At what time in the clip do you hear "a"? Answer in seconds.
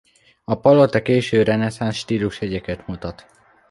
0.43-0.59